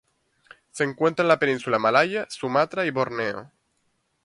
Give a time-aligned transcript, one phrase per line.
[0.71, 3.51] Se encuentra en la península malaya, Sumatra y Borneo.